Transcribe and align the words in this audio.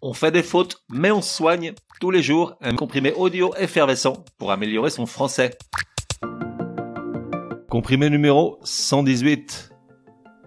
On 0.00 0.12
fait 0.12 0.30
des 0.30 0.44
fautes, 0.44 0.84
mais 0.88 1.10
on 1.10 1.22
soigne 1.22 1.72
tous 2.00 2.12
les 2.12 2.22
jours 2.22 2.54
un 2.60 2.76
comprimé 2.76 3.12
audio 3.14 3.52
effervescent 3.58 4.24
pour 4.38 4.52
améliorer 4.52 4.90
son 4.90 5.06
français. 5.06 5.58
Comprimé 7.68 8.08
numéro 8.08 8.60
118. 8.62 9.72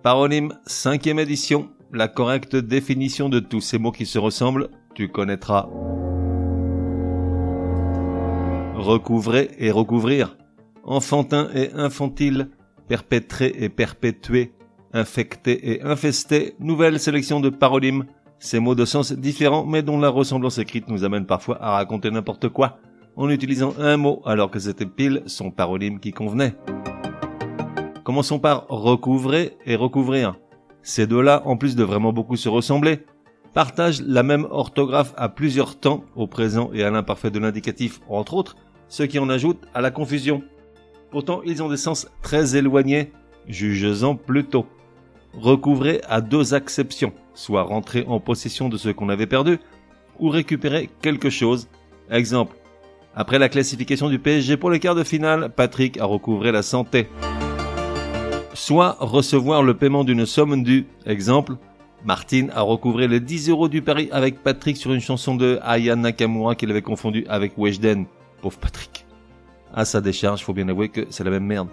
Paronyme 0.03 0.57
5 0.67 1.05
édition. 1.07 1.69
La 1.91 2.07
correcte 2.07 2.55
définition 2.55 3.27
de 3.27 3.41
tous 3.41 3.59
ces 3.59 3.77
mots 3.77 3.91
qui 3.91 4.05
se 4.05 4.17
ressemblent, 4.17 4.69
tu 4.95 5.09
connaîtras. 5.09 5.67
Recouvrer 8.75 9.51
et 9.59 9.71
recouvrir. 9.71 10.37
Enfantin 10.85 11.49
et 11.53 11.73
infantile. 11.73 12.51
Perpétrer 12.87 13.53
et 13.59 13.67
perpétuer. 13.67 14.53
Infecter 14.93 15.73
et 15.73 15.81
infester. 15.83 16.55
Nouvelle 16.59 17.01
sélection 17.01 17.41
de 17.41 17.49
paronymes 17.49 18.05
ces 18.41 18.59
mots 18.59 18.73
de 18.73 18.85
sens 18.85 19.13
différents 19.13 19.65
mais 19.65 19.83
dont 19.83 19.99
la 19.99 20.09
ressemblance 20.09 20.57
écrite 20.57 20.89
nous 20.89 21.03
amène 21.03 21.27
parfois 21.27 21.61
à 21.61 21.71
raconter 21.73 22.09
n'importe 22.09 22.49
quoi 22.49 22.79
en 23.15 23.29
utilisant 23.29 23.75
un 23.77 23.97
mot 23.97 24.23
alors 24.25 24.49
que 24.49 24.57
c'était 24.57 24.87
pile 24.87 25.21
son 25.27 25.51
paronyme 25.51 25.99
qui 25.99 26.11
convenait. 26.11 26.55
Commençons 28.03 28.39
par 28.39 28.67
recouvrer 28.67 29.57
et 29.67 29.75
recouvrir. 29.75 30.33
Ces 30.81 31.05
deux-là, 31.05 31.43
en 31.45 31.55
plus 31.55 31.75
de 31.75 31.83
vraiment 31.83 32.13
beaucoup 32.13 32.35
se 32.35 32.49
ressembler, 32.49 33.05
partagent 33.53 34.01
la 34.01 34.23
même 34.23 34.47
orthographe 34.49 35.13
à 35.17 35.29
plusieurs 35.29 35.79
temps, 35.79 36.03
au 36.15 36.25
présent 36.25 36.71
et 36.73 36.83
à 36.83 36.89
l'imparfait 36.89 37.29
de 37.29 37.37
l'indicatif 37.37 37.99
entre 38.09 38.33
autres, 38.33 38.55
ce 38.87 39.03
qui 39.03 39.19
en 39.19 39.29
ajoute 39.29 39.61
à 39.75 39.81
la 39.81 39.91
confusion. 39.91 40.41
Pourtant, 41.11 41.41
ils 41.45 41.61
ont 41.61 41.69
des 41.69 41.77
sens 41.77 42.07
très 42.23 42.55
éloignés, 42.55 43.11
jugeant 43.47 44.15
plutôt 44.15 44.65
recouvrer 45.33 46.01
à 46.09 46.21
deux 46.21 46.53
acceptions, 46.55 47.13
soit 47.33 47.63
rentrer 47.63 48.05
en 48.07 48.19
possession 48.19 48.69
de 48.69 48.77
ce 48.77 48.89
qu'on 48.89 49.09
avait 49.09 49.27
perdu, 49.27 49.59
ou 50.19 50.29
récupérer 50.29 50.89
quelque 51.01 51.29
chose. 51.29 51.67
Exemple, 52.09 52.55
après 53.15 53.39
la 53.39 53.49
classification 53.49 54.09
du 54.09 54.19
PSG 54.19 54.57
pour 54.57 54.69
les 54.69 54.79
quarts 54.79 54.95
de 54.95 55.03
finale, 55.03 55.49
Patrick 55.53 55.99
a 55.99 56.05
recouvré 56.05 56.51
la 56.51 56.61
santé. 56.61 57.07
Soit 58.53 58.97
recevoir 58.99 59.63
le 59.63 59.75
paiement 59.75 60.03
d'une 60.03 60.25
somme 60.25 60.63
due. 60.63 60.85
Exemple, 61.05 61.55
Martine 62.05 62.51
a 62.55 62.61
recouvré 62.61 63.07
les 63.07 63.19
10 63.19 63.49
euros 63.49 63.67
du 63.67 63.81
pari 63.81 64.09
avec 64.11 64.41
Patrick 64.43 64.77
sur 64.77 64.93
une 64.93 65.01
chanson 65.01 65.35
de 65.35 65.59
Aya 65.61 65.95
Nakamura 65.95 66.55
qu'il 66.55 66.71
avait 66.71 66.81
confondu 66.81 67.25
avec 67.27 67.57
Weshden. 67.57 68.05
Pauvre 68.41 68.57
Patrick. 68.57 69.05
À 69.73 69.85
sa 69.85 70.01
décharge, 70.01 70.43
faut 70.43 70.53
bien 70.53 70.67
avouer 70.67 70.89
que 70.89 71.05
c'est 71.09 71.23
la 71.23 71.31
même 71.31 71.45
merde. 71.45 71.67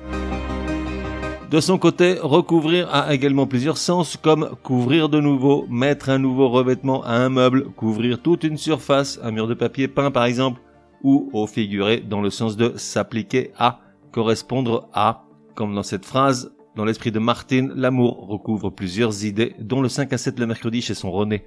De 1.51 1.61
son 1.61 1.79
côté, 1.79 2.19
recouvrir 2.21 2.95
a 2.95 3.15
également 3.15 3.47
plusieurs 3.47 3.79
sens 3.79 4.19
comme 4.19 4.51
couvrir 4.63 5.09
de 5.09 5.19
nouveau, 5.19 5.67
mettre 5.71 6.11
un 6.11 6.19
nouveau 6.19 6.51
revêtement 6.51 7.03
à 7.05 7.13
un 7.13 7.31
meuble, 7.31 7.71
couvrir 7.71 8.21
toute 8.21 8.45
une 8.45 8.59
surface, 8.59 9.19
un 9.23 9.31
mur 9.31 9.49
de 9.49 9.55
papier 9.55 9.89
peint 9.89 10.11
par 10.11 10.27
exemple, 10.27 10.61
ou 11.03 11.31
au 11.33 11.47
figuré 11.47 12.01
dans 12.01 12.21
le 12.21 12.29
sens 12.29 12.59
de 12.59 12.75
s'appliquer 12.77 13.53
à, 13.57 13.81
correspondre 14.13 14.91
à, 14.93 15.25
comme 15.55 15.75
dans 15.75 15.83
cette 15.83 16.05
phrase, 16.05 16.53
dans 16.77 16.85
l'esprit 16.85 17.13
de 17.13 17.19
Martine, 17.19 17.73
l'amour 17.75 18.27
recouvre 18.29 18.69
plusieurs 18.69 19.25
idées, 19.25 19.55
dont 19.59 19.81
le 19.81 19.89
5 19.89 20.13
à 20.13 20.19
7 20.19 20.39
le 20.39 20.47
mercredi 20.47 20.83
chez 20.83 20.95
son 20.95 21.11
René. 21.11 21.47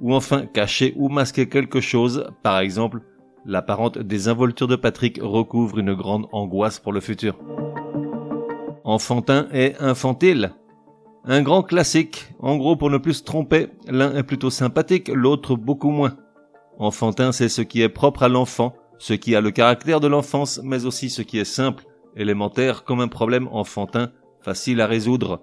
Ou 0.00 0.14
enfin 0.14 0.44
cacher 0.44 0.92
ou 0.96 1.08
masquer 1.08 1.48
quelque 1.48 1.80
chose, 1.80 2.26
par 2.42 2.58
exemple, 2.58 3.00
l'apparente 3.46 3.96
désinvolture 3.96 4.68
de 4.68 4.76
Patrick 4.76 5.18
recouvre 5.22 5.78
une 5.78 5.94
grande 5.94 6.26
angoisse 6.32 6.78
pour 6.78 6.92
le 6.92 7.00
futur 7.00 7.38
enfantin 8.88 9.48
et 9.52 9.74
infantile. 9.80 10.52
Un 11.24 11.42
grand 11.42 11.62
classique, 11.62 12.32
en 12.38 12.56
gros 12.56 12.74
pour 12.74 12.88
ne 12.88 12.96
plus 12.96 13.14
se 13.14 13.22
tromper, 13.22 13.68
l'un 13.86 14.14
est 14.14 14.22
plutôt 14.22 14.48
sympathique, 14.48 15.10
l'autre 15.12 15.56
beaucoup 15.56 15.90
moins. 15.90 16.16
Enfantin, 16.78 17.32
c'est 17.32 17.50
ce 17.50 17.60
qui 17.60 17.82
est 17.82 17.90
propre 17.90 18.22
à 18.22 18.28
l'enfant, 18.28 18.74
ce 18.98 19.12
qui 19.12 19.36
a 19.36 19.42
le 19.42 19.50
caractère 19.50 20.00
de 20.00 20.06
l'enfance, 20.06 20.58
mais 20.64 20.86
aussi 20.86 21.10
ce 21.10 21.20
qui 21.20 21.38
est 21.38 21.44
simple, 21.44 21.84
élémentaire, 22.16 22.84
comme 22.84 23.00
un 23.00 23.08
problème 23.08 23.46
enfantin, 23.52 24.10
facile 24.40 24.80
à 24.80 24.86
résoudre. 24.86 25.42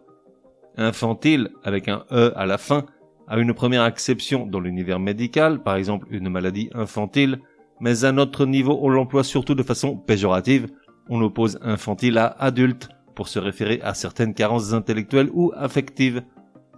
Infantile, 0.76 1.52
avec 1.64 1.88
un 1.88 2.04
E 2.12 2.34
à 2.36 2.48
la 2.48 2.58
fin, 2.58 2.86
a 3.28 3.38
une 3.38 3.54
première 3.54 3.84
acception 3.84 4.48
dans 4.48 4.60
l'univers 4.60 5.00
médical, 5.00 5.62
par 5.62 5.76
exemple 5.76 6.08
une 6.10 6.30
maladie 6.30 6.72
infantile, 6.74 7.42
mais 7.80 8.06
à 8.06 8.12
notre 8.12 8.48
niveau 8.48 8.80
on 8.82 8.90
l'emploie 8.90 9.24
surtout 9.24 9.54
de 9.54 9.62
façon 9.62 9.98
péjorative, 9.98 10.68
on 11.10 11.22
oppose 11.22 11.60
infantile 11.62 12.18
à 12.18 12.36
adulte, 12.40 12.90
pour 13.16 13.28
se 13.28 13.40
référer 13.40 13.80
à 13.82 13.94
certaines 13.94 14.34
carences 14.34 14.74
intellectuelles 14.74 15.30
ou 15.34 15.52
affectives. 15.56 16.24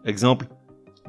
Exemple, 0.06 0.48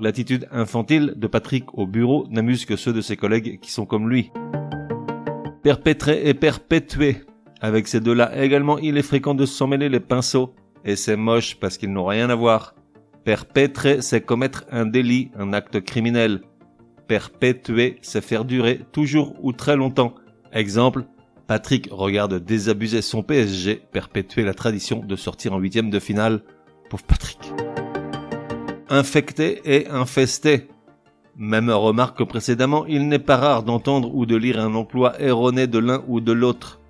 l'attitude 0.00 0.49
infantile 0.50 1.15
de 1.16 1.27
Patrick 1.27 1.66
au 1.75 1.87
bureau 1.87 2.27
n'amuse 2.31 2.65
que 2.65 2.77
ceux 2.77 2.93
de 2.93 3.00
ses 3.00 3.16
collègues 3.16 3.61
qui 3.61 3.71
sont 3.71 3.87
comme 3.87 4.09
lui. 4.09 4.33
Perpétrer 5.62 6.28
et 6.28 6.34
perpétuer. 6.34 7.19
Avec 7.61 7.88
ces 7.88 8.00
deux-là 8.00 8.43
également, 8.43 8.78
il 8.78 8.97
est 8.97 9.03
fréquent 9.03 9.34
de 9.34 9.47
s'emmêler 9.47 9.88
les 9.88 10.00
pinceaux. 10.00 10.55
Et 10.84 10.97
c'est 10.97 11.17
moche 11.17 11.56
parce 11.61 11.77
qu'ils 11.77 11.93
n'ont 11.93 12.06
rien 12.06 12.31
à 12.31 12.34
voir. 12.34 12.75
Perpétrer, 13.25 14.00
c'est 14.00 14.21
commettre 14.21 14.65
un 14.71 14.87
délit, 14.87 15.31
un 15.37 15.53
acte 15.53 15.81
criminel. 15.81 16.41
Perpétuer, 17.09 17.99
c'est 18.00 18.25
faire 18.25 18.44
durer 18.44 18.81
toujours 18.93 19.34
ou 19.43 19.53
très 19.53 19.77
longtemps. 19.77 20.15
Exemple, 20.53 21.05
Patrick 21.48 21.88
regarde 21.91 22.44
désabuser 22.44 23.00
son 23.00 23.22
PSG, 23.22 23.81
perpétuer 23.91 24.44
la 24.44 24.53
tradition 24.53 25.03
de 25.03 25.16
sortir 25.16 25.54
en 25.54 25.59
huitième 25.59 25.88
de 25.88 25.98
finale. 25.98 26.42
Pauvre 26.91 27.04
Patrick. 27.04 27.38
Infecté 28.91 29.62
et 29.64 29.88
infesté. 29.88 30.69
Même 31.38 31.70
remarque 31.70 32.19
que 32.19 32.22
précédemment, 32.22 32.84
il 32.84 33.08
n'est 33.08 33.19
pas 33.19 33.38
rare 33.38 33.62
d'entendre 33.62 34.14
ou 34.14 34.26
de 34.26 34.37
lire 34.37 34.60
un 34.60 34.75
emploi 34.75 35.19
erroné 35.22 35.66
de 35.66 35.78
l'un 35.78 36.04
ou 36.06 36.20
de 36.20 36.32
l'autre. 36.32 36.81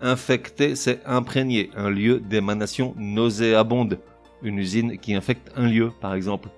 Infecté, 0.00 0.76
c'est 0.76 1.04
imprégner, 1.04 1.70
un 1.74 1.90
lieu 1.90 2.20
d'émanation 2.20 2.94
nauséabonde, 2.96 3.98
une 4.40 4.58
usine 4.58 4.98
qui 4.98 5.16
infecte 5.16 5.50
un 5.56 5.66
lieu, 5.66 5.90
par 6.00 6.14
exemple, 6.14 6.50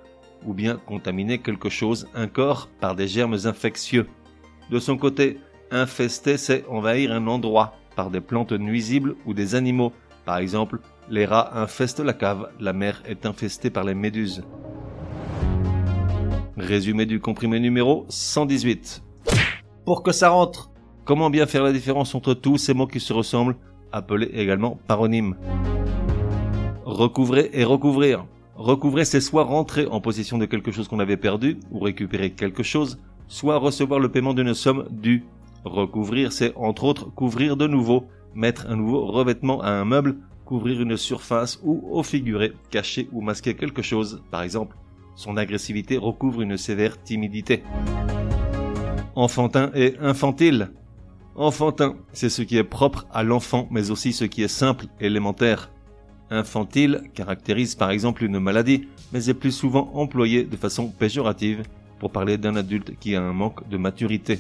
ou 0.44 0.52
bien 0.52 0.76
contaminer 0.76 1.38
quelque 1.38 1.70
chose, 1.70 2.08
un 2.14 2.26
corps, 2.26 2.68
par 2.78 2.94
des 2.94 3.08
germes 3.08 3.38
infectieux. 3.46 4.06
De 4.70 4.78
son 4.78 4.98
côté, 4.98 5.38
Infester, 5.70 6.38
c'est 6.38 6.64
envahir 6.68 7.12
un 7.12 7.26
endroit 7.26 7.74
par 7.94 8.10
des 8.10 8.20
plantes 8.20 8.52
nuisibles 8.52 9.16
ou 9.26 9.34
des 9.34 9.54
animaux. 9.54 9.92
Par 10.24 10.38
exemple, 10.38 10.80
les 11.10 11.26
rats 11.26 11.58
infestent 11.60 12.00
la 12.00 12.12
cave, 12.12 12.48
la 12.58 12.72
mer 12.72 13.02
est 13.06 13.26
infestée 13.26 13.70
par 13.70 13.84
les 13.84 13.94
méduses. 13.94 14.44
Résumé 16.56 17.06
du 17.06 17.20
comprimé 17.20 17.60
numéro 17.60 18.06
118. 18.08 19.02
Pour 19.84 20.02
que 20.02 20.12
ça 20.12 20.30
rentre, 20.30 20.70
comment 21.04 21.30
bien 21.30 21.46
faire 21.46 21.62
la 21.62 21.72
différence 21.72 22.14
entre 22.14 22.34
tous 22.34 22.56
ces 22.56 22.74
mots 22.74 22.86
qui 22.86 23.00
se 23.00 23.12
ressemblent, 23.12 23.56
appelés 23.92 24.30
également 24.34 24.78
paronymes? 24.86 25.36
Recouvrer 26.84 27.50
et 27.52 27.64
recouvrir. 27.64 28.24
Recouvrer, 28.56 29.04
c'est 29.04 29.20
soit 29.20 29.44
rentrer 29.44 29.86
en 29.86 30.00
possession 30.00 30.38
de 30.38 30.46
quelque 30.46 30.72
chose 30.72 30.88
qu'on 30.88 30.98
avait 30.98 31.16
perdu, 31.16 31.58
ou 31.70 31.78
récupérer 31.78 32.30
quelque 32.30 32.62
chose, 32.62 32.98
soit 33.28 33.58
recevoir 33.58 34.00
le 34.00 34.10
paiement 34.10 34.34
d'une 34.34 34.54
somme 34.54 34.86
due, 34.90 35.24
Recouvrir, 35.68 36.32
c'est 36.32 36.54
entre 36.56 36.84
autres 36.84 37.10
couvrir 37.10 37.56
de 37.56 37.66
nouveau, 37.66 38.06
mettre 38.34 38.66
un 38.68 38.76
nouveau 38.76 39.06
revêtement 39.06 39.60
à 39.60 39.70
un 39.70 39.84
meuble, 39.84 40.16
couvrir 40.44 40.80
une 40.80 40.96
surface 40.96 41.60
ou 41.62 41.86
au 41.90 42.02
figuré, 42.02 42.52
cacher 42.70 43.08
ou 43.12 43.20
masquer 43.20 43.54
quelque 43.54 43.82
chose, 43.82 44.22
par 44.30 44.42
exemple. 44.42 44.76
Son 45.14 45.36
agressivité 45.36 45.98
recouvre 45.98 46.40
une 46.40 46.56
sévère 46.56 47.02
timidité. 47.02 47.62
Enfantin 49.14 49.70
et 49.74 49.94
infantile. 50.00 50.70
Enfantin, 51.34 51.96
c'est 52.12 52.30
ce 52.30 52.42
qui 52.42 52.56
est 52.56 52.64
propre 52.64 53.06
à 53.12 53.22
l'enfant, 53.22 53.68
mais 53.70 53.90
aussi 53.90 54.12
ce 54.12 54.24
qui 54.24 54.42
est 54.42 54.48
simple, 54.48 54.86
élémentaire. 55.00 55.70
Infantile 56.30 57.02
caractérise 57.14 57.74
par 57.74 57.90
exemple 57.90 58.24
une 58.24 58.38
maladie, 58.38 58.88
mais 59.12 59.28
est 59.28 59.34
plus 59.34 59.52
souvent 59.52 59.90
employé 59.94 60.44
de 60.44 60.56
façon 60.56 60.88
péjorative 60.88 61.62
pour 61.98 62.10
parler 62.10 62.38
d'un 62.38 62.56
adulte 62.56 62.98
qui 62.98 63.16
a 63.16 63.22
un 63.22 63.32
manque 63.32 63.68
de 63.68 63.76
maturité 63.76 64.38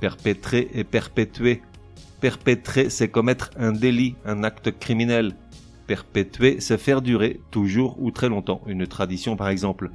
perpétrer 0.00 0.68
et 0.74 0.84
perpétuer. 0.84 1.62
Perpétrer, 2.20 2.90
c'est 2.90 3.08
commettre 3.08 3.50
un 3.56 3.72
délit, 3.72 4.16
un 4.24 4.42
acte 4.42 4.76
criminel. 4.78 5.36
Perpétuer, 5.86 6.60
c'est 6.60 6.78
faire 6.78 7.00
durer, 7.00 7.40
toujours 7.50 7.96
ou 8.00 8.10
très 8.10 8.28
longtemps, 8.28 8.60
une 8.66 8.86
tradition 8.86 9.36
par 9.36 9.48
exemple. 9.48 9.90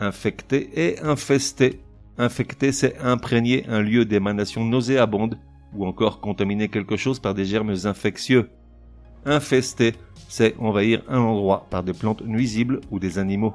Infecter 0.00 0.70
et 0.74 1.00
infester. 1.00 1.80
Infecter, 2.18 2.72
c'est 2.72 2.98
imprégner 2.98 3.64
un 3.68 3.80
lieu 3.80 4.04
d'émanation 4.04 4.64
nauséabonde, 4.64 5.38
ou 5.74 5.86
encore 5.86 6.20
contaminer 6.20 6.68
quelque 6.68 6.96
chose 6.96 7.18
par 7.18 7.34
des 7.34 7.44
germes 7.44 7.74
infectieux. 7.84 8.50
Infester, 9.24 9.94
c'est 10.28 10.56
envahir 10.58 11.02
un 11.08 11.20
endroit 11.20 11.66
par 11.70 11.82
des 11.82 11.92
plantes 11.92 12.22
nuisibles 12.22 12.80
ou 12.90 12.98
des 12.98 13.18
animaux. 13.18 13.54